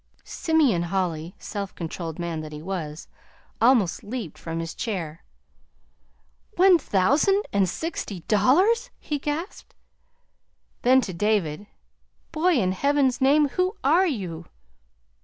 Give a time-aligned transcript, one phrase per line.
[0.23, 3.07] Simeon Holly, self controlled man that he was,
[3.61, 5.23] almost leaped from his chair.
[6.55, 9.75] "One thousand and sixty dollars!" he gasped.
[10.81, 11.67] Then, to David:
[12.31, 14.47] "Boy, in Heaven's name, who are you?"